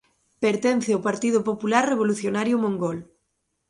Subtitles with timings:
[0.43, 2.97] Pertence ao Partido Popular Revolucionario Mongol.